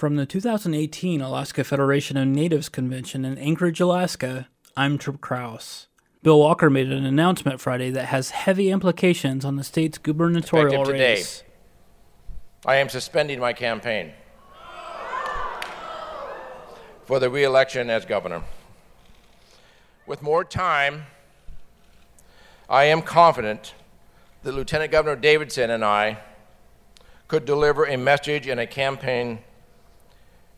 [0.00, 5.88] From the 2018 Alaska Federation of Natives Convention in Anchorage, Alaska, I'm Tripp Crouse.
[6.22, 10.94] Bill Walker made an announcement Friday that has heavy implications on the state's gubernatorial Effective
[10.94, 11.44] today, race.
[12.64, 14.12] I am suspending my campaign
[17.04, 18.42] for the re-election as governor.
[20.06, 21.02] With more time,
[22.70, 23.74] I am confident
[24.44, 26.20] that Lieutenant Governor Davidson and I
[27.28, 29.40] could deliver a message and a campaign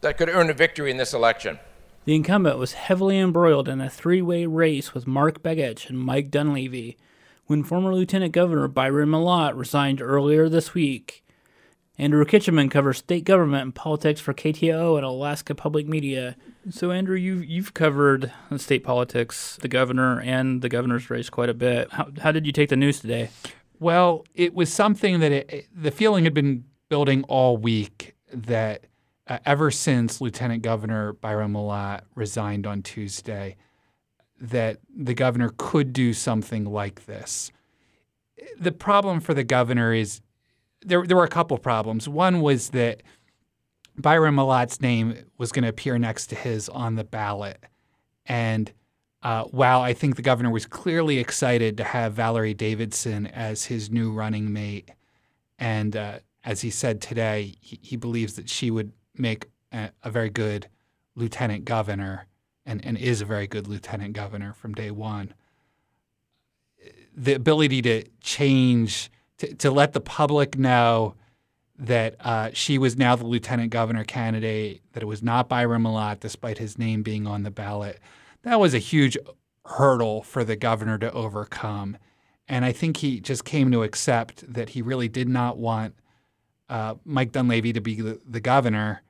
[0.03, 1.59] that could earn a victory in this election.
[2.05, 6.31] The incumbent was heavily embroiled in a three way race with Mark Begich and Mike
[6.31, 6.99] Dunleavy
[7.47, 11.25] when former Lieutenant Governor Byron Mallott resigned earlier this week.
[11.99, 16.37] Andrew Kitchenman covers state government and politics for KTOO and Alaska Public Media.
[16.71, 21.55] So, Andrew, you've, you've covered state politics, the governor, and the governor's race quite a
[21.55, 21.93] bit.
[21.93, 23.29] How, how did you take the news today?
[23.79, 28.87] Well, it was something that it, the feeling had been building all week that
[29.27, 33.57] uh, ever since Lieutenant Governor Byron Mallott resigned on Tuesday,
[34.41, 37.53] that the governor could do something like this.
[38.59, 40.21] The problem for the governor is
[40.81, 42.09] there, there were a couple problems.
[42.09, 43.03] One was that
[43.97, 47.63] Byron Mallott's name was going to appear next to his on the ballot.
[48.27, 48.73] And
[49.23, 53.91] uh, while I think the governor was clearly excited to have Valerie Davidson as his
[53.91, 54.91] new running mate,
[55.59, 60.11] and uh, as he said today, he, he, believes that she would make a, a,
[60.11, 60.69] very good
[61.15, 62.27] lieutenant governor
[62.65, 65.35] and, and is a very good lieutenant governor from day one.
[67.15, 71.15] The ability to change to, to let the public know
[71.79, 76.21] that uh, she was now the lieutenant governor candidate, that it was not Byron Mallott,
[76.21, 77.99] despite his name being on the ballot.
[78.43, 79.19] That was a huge
[79.67, 81.97] hurdle for the governor to overcome.
[82.49, 85.95] And I think he just came to accept that he really did not want
[86.73, 89.03] uh, Mike Dunleavy to be the, the governor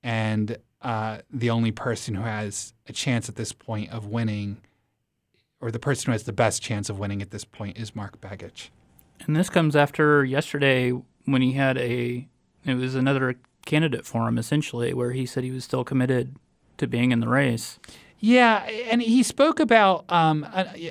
[0.00, 4.58] and uh, the only person who has a chance at this point of winning,
[5.60, 8.20] or the person who has the best chance of winning at this point, is Mark
[8.20, 8.68] Begich.
[9.26, 10.92] And this comes after yesterday
[11.24, 12.28] when he had a,
[12.64, 13.34] it was another
[13.66, 16.36] candidate for him essentially, where he said he was still committed
[16.78, 17.80] to being in the race.
[18.20, 20.44] Yeah, and he spoke about, um,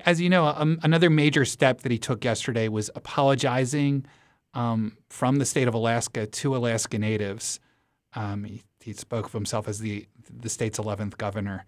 [0.06, 4.06] as you know, um, another major step that he took yesterday was apologizing
[4.54, 7.60] um, from the state of Alaska to Alaska natives.
[8.14, 11.66] Um, he, he, spoke of himself as the the state's eleventh governor,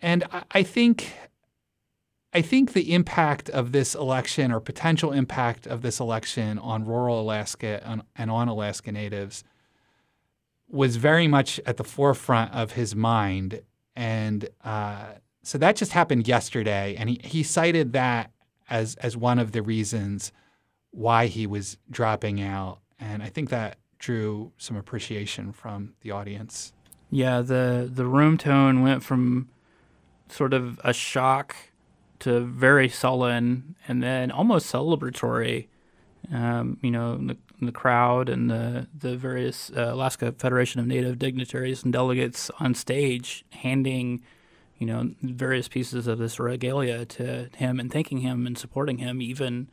[0.00, 1.12] and I, I think
[2.32, 7.20] I think the impact of this election or potential impact of this election on rural
[7.20, 9.44] Alaska and on Alaska Natives
[10.68, 13.60] was very much at the forefront of his mind.
[13.94, 15.04] And uh,
[15.42, 16.96] so that just happened yesterday.
[16.96, 18.30] And he, he cited that
[18.70, 20.32] as, as one of the reasons
[20.92, 22.78] why he was dropping out.
[23.00, 26.72] And I think that drew some appreciation from the audience.
[27.10, 29.48] Yeah, the, the room tone went from
[30.28, 31.56] sort of a shock
[32.20, 35.66] to very sullen and then almost celebratory.
[36.32, 41.18] Um, you know, the, the, crowd and the the various uh, Alaska Federation of Native
[41.18, 44.22] dignitaries and delegates on stage handing,
[44.78, 49.20] you know, various pieces of this regalia to him and thanking him and supporting him,
[49.20, 49.68] even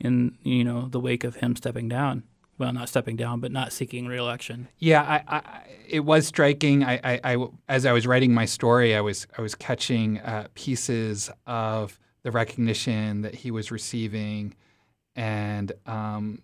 [0.00, 2.24] in you know the wake of him stepping down.
[2.58, 4.66] Well, not stepping down, but not seeking reelection.
[4.78, 6.82] Yeah, I, I, it was striking.
[6.82, 11.30] I, I, as I was writing my story, I was I was catching uh, pieces
[11.46, 14.54] of the recognition that he was receiving,
[15.14, 16.42] and um,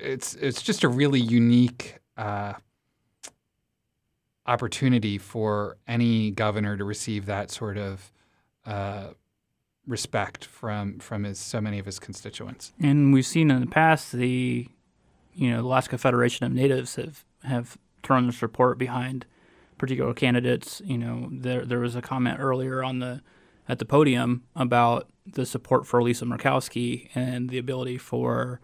[0.00, 2.54] it's it's just a really unique uh,
[4.46, 8.12] opportunity for any governor to receive that sort of
[8.64, 9.08] uh,
[9.86, 12.72] respect from from his so many of his constituents.
[12.80, 14.68] And we've seen in the past the
[15.34, 19.26] you know Alaska Federation of Natives have have thrown their support behind
[19.78, 20.82] particular candidates.
[20.84, 23.22] You know there there was a comment earlier on the
[23.68, 28.60] at the podium about the support for Lisa Murkowski and the ability for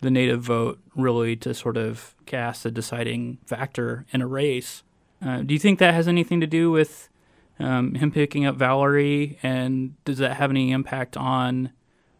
[0.00, 4.82] the native vote really to sort of cast a deciding factor in a race.
[5.22, 7.09] Uh, do you think that has anything to do with
[7.60, 11.72] um, him picking up Valerie, and does that have any impact on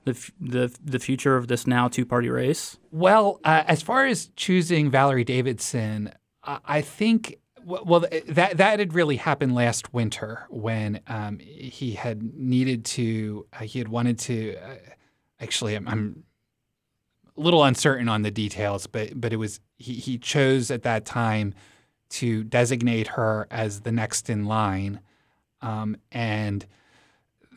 [0.04, 2.78] the f- the the future of this now two party race?
[2.90, 6.12] Well, uh, as far as choosing Valerie Davidson,
[6.44, 12.84] I think well that that had really happened last winter when um, he had needed
[12.84, 14.76] to uh, he had wanted to uh,
[15.40, 16.24] actually I'm, I'm,
[17.36, 21.04] a little uncertain on the details, but but it was he he chose at that
[21.04, 21.54] time
[22.10, 25.00] to designate her as the next in line
[25.62, 26.66] um, and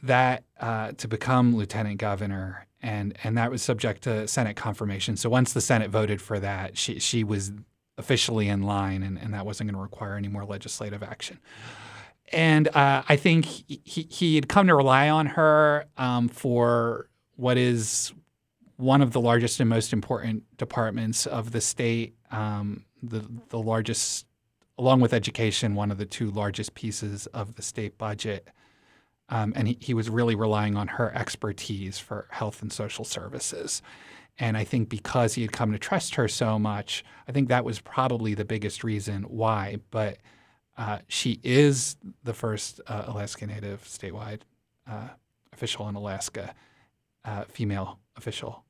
[0.04, 5.18] that uh, to become lieutenant governor, and and that was subject to Senate confirmation.
[5.18, 7.52] So once the Senate voted for that, she she was
[7.98, 11.40] officially in line, and, and that wasn't going to require any more legislative action.
[12.32, 17.58] And uh, I think he, he had come to rely on her um, for what
[17.58, 18.12] is
[18.78, 24.26] one of the largest and most important departments of the state, um, the, the largest,
[24.78, 28.48] along with education, one of the two largest pieces of the state budget.
[29.30, 33.82] Um, and he, he was really relying on her expertise for health and social services.
[34.40, 37.64] And I think because he had come to trust her so much, I think that
[37.64, 39.78] was probably the biggest reason why.
[39.92, 40.18] But
[40.78, 44.42] uh, she is the first uh, Alaska Native statewide
[44.90, 45.10] uh,
[45.52, 46.56] official in Alaska,
[47.26, 48.66] uh, female official,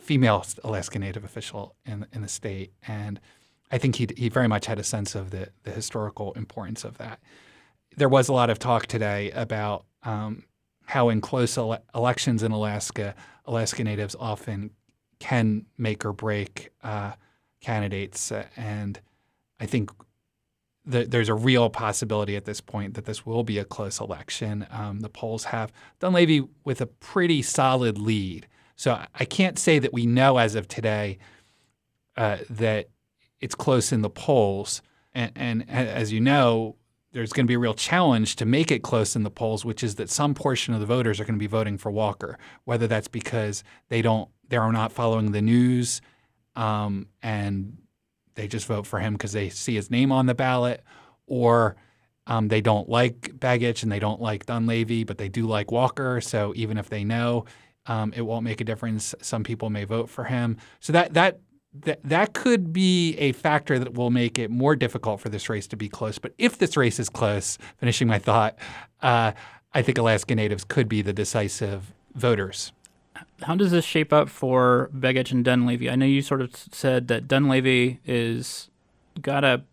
[0.00, 3.20] female Alaska Native official in in the state, and
[3.72, 6.98] I think he he very much had a sense of the the historical importance of
[6.98, 7.20] that.
[7.96, 10.44] There was a lot of talk today about um,
[10.84, 13.14] how in close ele- elections in Alaska,
[13.46, 14.70] Alaska Natives often
[15.18, 17.12] can make or break uh,
[17.60, 19.00] candidates, and
[19.58, 19.90] I think
[20.84, 24.66] the, there's a real possibility at this point that this will be a close election.
[24.70, 28.48] Um, the polls have Dunleavy with a pretty solid lead.
[28.74, 31.18] So I can't say that we know as of today
[32.16, 32.88] uh, that
[33.42, 34.80] it's close in the polls.
[35.12, 36.76] And, and as you know,
[37.12, 39.82] there's going to be a real challenge to make it close in the polls, which
[39.82, 42.86] is that some portion of the voters are going to be voting for Walker, whether
[42.86, 46.00] that's because they don't they are not following the news
[46.56, 47.78] um, and
[48.34, 50.82] they just vote for him because they see his name on the ballot,
[51.26, 51.76] or
[52.26, 56.20] um, they don't like Begich and they don't like Dunleavy, but they do like Walker.
[56.20, 57.44] So even if they know,
[57.86, 59.14] um, it won't make a difference.
[59.20, 60.56] Some people may vote for him.
[60.80, 61.40] So that that
[61.74, 65.66] that that could be a factor that will make it more difficult for this race
[65.68, 66.18] to be close.
[66.18, 68.58] But if this race is close, finishing my thought,
[69.00, 69.32] uh,
[69.72, 72.72] I think Alaska Natives could be the decisive voters.
[73.42, 75.88] How does this shape up for Begich and Dunleavy?
[75.88, 78.68] I know you sort of said that Dunleavy is
[79.20, 79.64] got a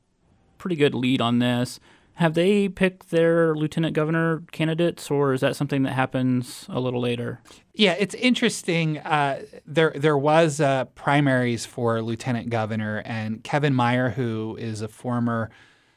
[0.58, 1.80] pretty good lead on this.
[2.20, 7.00] Have they picked their lieutenant governor candidates, or is that something that happens a little
[7.00, 7.40] later?
[7.74, 8.98] Yeah, it's interesting.
[8.98, 14.90] Uh, there, there was uh, primaries for lieutenant governor, and Kevin Meyer, who is a
[14.90, 15.50] former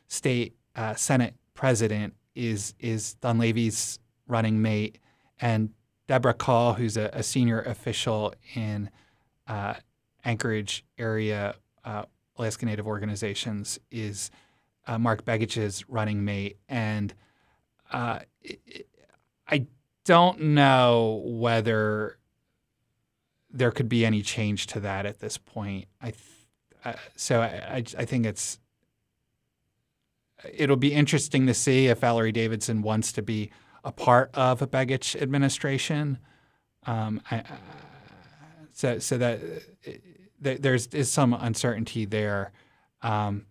[0.06, 3.98] state uh, senate president, is is Dunleavy's
[4.28, 4.98] running mate,
[5.40, 5.70] and
[6.06, 8.90] Deborah Call, who's a, a senior official in
[9.48, 9.74] uh,
[10.24, 12.04] Anchorage area uh,
[12.38, 14.30] Alaska Native organizations, is
[14.86, 16.58] uh, Mark Begich's running mate.
[16.68, 17.14] And
[17.90, 18.20] uh,
[19.48, 19.66] I
[20.04, 22.18] don't know whether
[23.50, 25.86] there could be any change to that at this point.
[26.00, 26.16] I th-
[26.84, 28.58] uh, so I, I, I think it's
[30.52, 33.50] it'll be interesting to see if Valerie Davidson wants to be
[33.84, 36.18] a part of a Begich administration.
[36.86, 37.42] Um, I, uh,
[38.72, 39.40] so, so that
[39.86, 39.90] uh,
[40.40, 42.52] there's is some uncertainty there.
[43.02, 43.46] Um,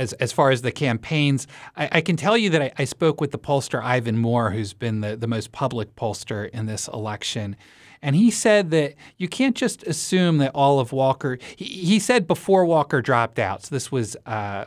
[0.00, 3.20] as as far as the campaigns, I, I can tell you that I, I, spoke
[3.20, 7.56] with the pollster Ivan Moore, who's been the, the most public pollster in this election.
[8.02, 11.38] And he said that you can't just assume that all of Walker.
[11.54, 13.66] He, he said before Walker dropped out.
[13.66, 14.64] So this was uh,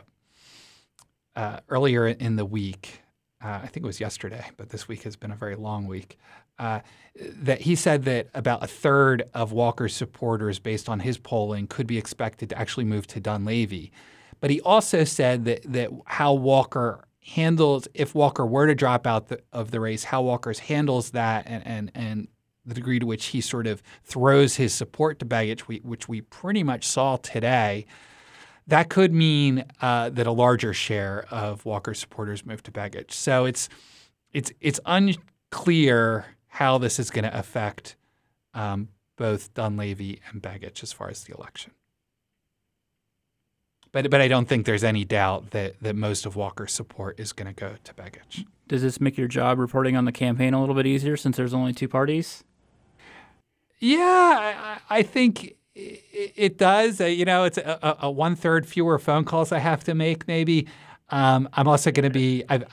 [1.34, 3.04] uh, earlier in the week
[3.44, 6.18] uh, I think it was yesterday, but this week has been a very long week.
[6.58, 6.80] Uh,
[7.16, 11.86] that he said that about a third of Walker's supporters, based on his polling, could
[11.86, 13.92] be expected to actually move to Dunleavy.
[14.40, 19.28] But he also said that that how Walker handles if Walker were to drop out
[19.28, 22.28] the, of the race, how Walker's handles that, and and and
[22.66, 26.62] the degree to which he sort of throws his support to Begich, which we pretty
[26.62, 27.86] much saw today
[28.66, 33.12] that could mean uh, that a larger share of Walker supporters move to Begich.
[33.12, 33.68] So it's
[34.32, 37.96] it's it's unclear how this is going to affect
[38.54, 41.72] um, both Dunleavy and Begich as far as the election.
[43.94, 47.32] But but I don't think there's any doubt that that most of Walker's support is
[47.32, 48.44] going to go to Begich.
[48.66, 51.54] Does this make your job reporting on the campaign a little bit easier since there's
[51.54, 52.42] only two parties?
[53.78, 57.00] Yeah, I, I think it, does.
[57.00, 60.66] You know, it's a, a, one third fewer phone calls I have to make, maybe.
[61.10, 62.64] Um, I'm also going to be I've,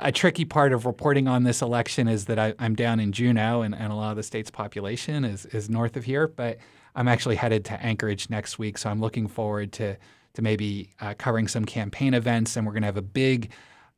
[0.00, 3.62] a tricky part of reporting on this election is that I, am down in Juneau,
[3.62, 6.26] and, and, a lot of the state's population is, is north of here.
[6.26, 6.58] But
[6.94, 9.96] I'm actually headed to Anchorage next week, so I'm looking forward to
[10.36, 13.50] to maybe uh, covering some campaign events, and we're going to have a big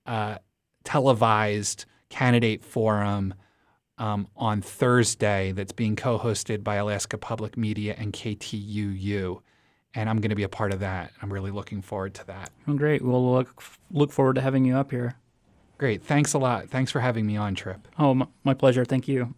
[0.06, 0.38] uh,
[0.84, 3.34] televised candidate forum
[3.98, 9.40] um, on Thursday that's being co hosted by Alaska Public Media and KTUU.
[9.94, 11.12] And I'm going to be a part of that.
[11.20, 12.50] I'm really looking forward to that.
[12.66, 13.02] Well, great.
[13.02, 15.16] We'll look, look forward to having you up here.
[15.78, 16.02] Great.
[16.02, 16.68] Thanks a lot.
[16.68, 17.88] Thanks for having me on, Tripp.
[17.98, 18.84] Oh, my pleasure.
[18.84, 19.34] Thank you.